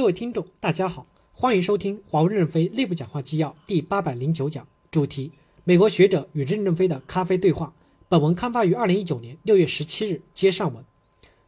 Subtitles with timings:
[0.00, 5.30] 各位听众，大家好，欢迎收听华为任正非内部讲话纪要第八百零九讲，主题：
[5.62, 7.74] 美国学者与任正非的咖啡对话。
[8.08, 10.82] 本文刊发于二零一九年六月十七日，接上文。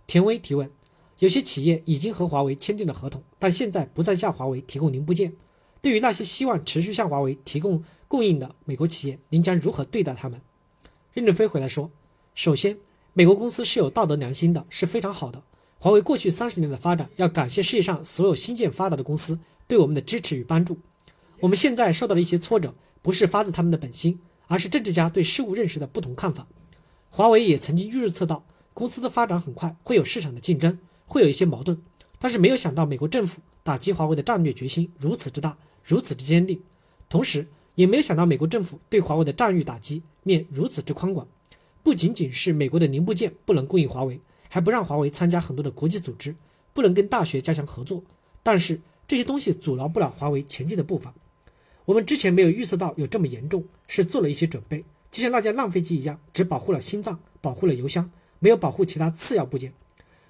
[0.06, 0.70] 田威提问：
[1.20, 5.32] 有些企业已经和华为签订了合同，但现在不再向华为提供零部件。
[5.80, 10.38] 对于那些希望持续向华为提供供应的美国企业，您将如何对待他们？
[11.14, 11.90] 任正非回答说：
[12.34, 12.76] 首先，
[13.14, 15.42] 美国公司是有道德良心的，是非常好的。
[15.82, 20.78] 华为过去三十年的发展，要感谢世界上所有新建发达的公司对我们的支持与帮助。
[21.40, 26.46] 我们现在受到的一些挫折，不是发自他们的本心，而是政治家对事物认识的不同看法。
[27.10, 31.76] 华为也曾经预测到公司的发展很快会有市场的竞争，会有一些矛盾，
[32.20, 36.62] 但是没有想到美国政府打击华为的战略决心如此之大，如此之坚定，
[37.08, 41.26] 同时也没有想到美国政府对华为的战略打击面如此之宽广，
[41.82, 44.20] 不仅仅是美国的零部件不能供应华为。
[44.52, 46.36] 还不让华为参加很多的国际组织，
[46.74, 48.04] 不能跟大学加强合作，
[48.42, 51.14] 但是这些东西阻挠不了华为前进的步伐。
[51.86, 59.72] 我们之前没有预测到有这么严重，是做了一些准备，就像那架浪飞机一样，只保护了心脏，保护了油箱，没有保护其他次要部件。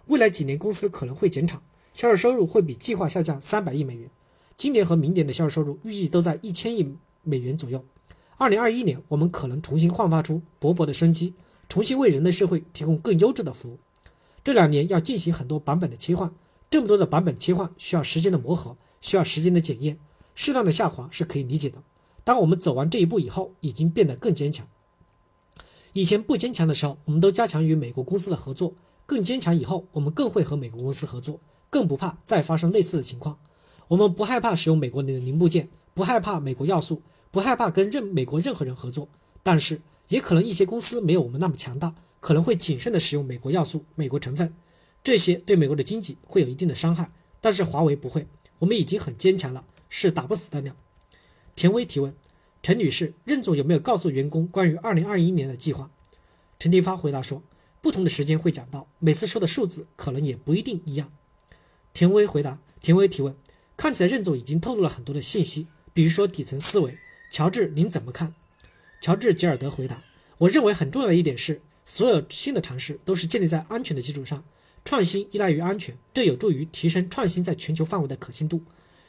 [0.06, 1.60] 未来几年公司可能会减产，
[1.92, 4.08] 销售收入会比计划下降三百亿美元。
[4.56, 7.84] 今年和明年的销售收入预计都在一千亿美元左右。
[8.38, 11.34] 二零二一年我们可能重新焕发出勃勃的生机，
[11.68, 13.80] 重新为人类社会提供更优质的服务。
[14.44, 16.34] 这两年要进行很多版本的切换，
[16.70, 19.98] 这么多的版本切换需要时间的磨合，需要时间的检验，
[20.34, 21.82] 适当的下滑是可以理解的。
[22.24, 24.66] 当我们走完这一步以后，已经变得更坚强。
[25.92, 28.74] 以前不坚强的时候，我们都加强与美国公司的合作；
[29.06, 33.38] 更坚强以后，我们更会和美国公司合作，更不怕再发生类似的情况。
[33.88, 39.08] 我们不害怕使用美国的零部件，不害怕美国要素，不害怕跟任美国任何人合作。
[39.42, 41.94] 但是，也可能一些公司没有我们那么强大。
[42.22, 44.54] 可能会谨慎地使用美国要素、美国成分，
[45.02, 47.10] 这些对美国的经济会有一定的伤害。
[47.40, 48.28] 但是华为不会，
[48.60, 50.76] 我们已经很坚强了，是打不死的鸟。
[51.56, 52.14] 田威提问：
[52.62, 55.90] 陈女士，任总有没有告诉员工关于二零二一年的计划？
[56.60, 57.42] 陈迪发回答说：
[57.80, 61.12] 不同的时间会讲到，每次说的数字可能也不一定一样。
[61.92, 63.34] 田威回答：田威提问：
[63.76, 66.96] 看起来任总已经透露了很多的信息，比如说底层思维。
[67.32, 68.32] 乔治，您怎么看？
[69.00, 70.04] 乔治·吉尔德回答：
[70.38, 71.60] 我认为很重要的一点是。
[71.84, 74.44] 所有新的尝试都是建立在安全的基础上，
[74.84, 78.62] 创新依赖于安全，这有助于提升创新在全球范围的可信度。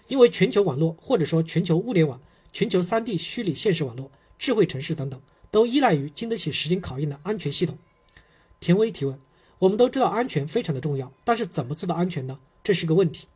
[0.07, 2.19] 因为全球网络或者说全球物联网、
[2.51, 7.78] 全球 3D 虚拟现实网络、智慧城市等等，都依赖于经得起时间考验的安全系统。
[8.59, 9.19] 田威提问：
[9.59, 12.39] 我们都知道安全非常的重要，但是怎么做到安全呢？
[12.63, 13.28] 这是个问题。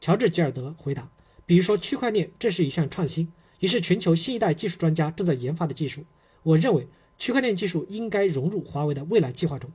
[0.00, 1.10] 乔治·吉尔德回答：
[1.44, 6.04] 比如说区块链，这是一项创新，也是全球新一代技术专家正在研发的技术。
[6.44, 6.86] 我认为。
[7.18, 9.70] 区块链技术应该融入华为的未来计划中。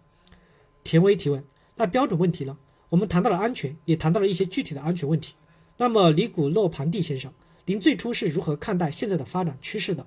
[0.83, 1.43] 田威提问：
[1.75, 2.57] 那标准问题呢？
[2.89, 5.35] 我们谈到了安全，也谈到了一些具体的安全问题。
[5.77, 7.33] 那么，尼古洛庞蒂先生，
[7.65, 10.05] 您最初是如何看待现在的发展趋势的？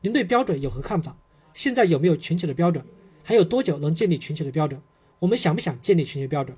[0.00, 1.16] 您对标准有何看法？
[1.54, 2.84] 现在有没有全球的标准？
[3.22, 4.80] 还有多久能建立全球的标准？
[5.20, 6.56] 我们想不想建立全球标准？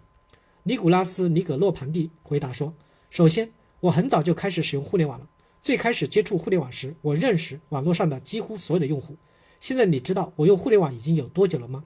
[0.63, 2.73] 尼古拉斯·尼格洛庞蒂回答说：
[3.11, 5.29] 首先，我很早就开始使用互联网了。
[5.61, 9.17] 最开始接触互联网时，我认识网络上的几乎所有的用户。
[9.65, 11.85] 现在你知道我用互联网已经有多久了吗？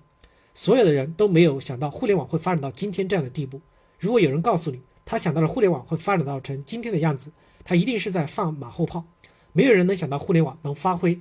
[0.52, 3.60] 所有的人都没有想到互联网会发展到今天这样的地步。
[4.00, 7.30] 如果有人告诉你他想到了互联网会发展到成今天的样子，
[7.62, 9.04] 他一定是在放马后炮。
[9.52, 11.20] 没有人能想到互联网能发挥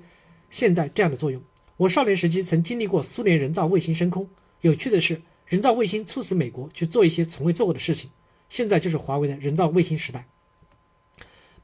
[0.50, 1.44] 现在这样的作用。
[1.78, 4.28] 我少年时期曾经历过苏联人造卫星升空。
[4.62, 8.09] 有趣的是，人造卫星促使美国去做一些从未做过的事情。
[8.50, 10.28] 现在就是华为的人造卫星时代。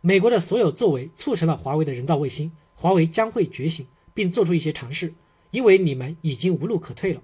[0.01, 3.87] 美国的所有作为促成了华为的人造卫星，华为将会觉醒。
[4.13, 5.13] 并做出一些尝试，
[5.51, 7.21] 因为你们已经无路可退了。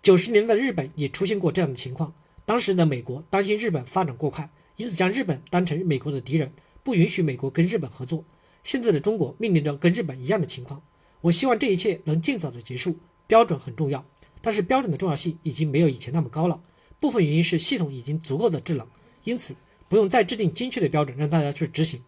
[0.00, 8.24] 九十年代的日本也出现过这样的情况，当时的美国担心日本发展过快，因此将日本当成美国的敌人，不允许美国跟日本合作。
[8.62, 10.82] 现在的中国面临着跟日本一样的情况。
[11.22, 12.96] 我希望这一切能尽早的结束。
[13.26, 14.06] 标准很重要，
[14.40, 16.62] 但是标准的重要性已经没有以前那么高了。
[16.98, 18.86] 部分原因是系统已经足够的智能，
[19.24, 19.54] 因此
[19.86, 22.02] 不用再制定精确的标准让大家去执行，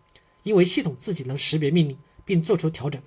[0.44, 3.02] 因为系统自己能识别命令并做出调整。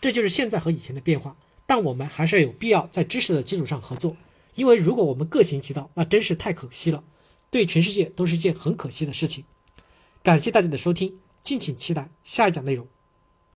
[0.00, 1.36] 这就是现在和以前的变化，
[1.66, 4.16] 但我们还是有必要在知识的基础上合作，
[4.54, 7.04] 因为如果我们各行其道，那真是太可惜了，
[7.50, 9.44] 对全世界都是一件很可惜的事情。
[10.22, 12.86] 感谢大家的收听，敬请期待下一讲内容。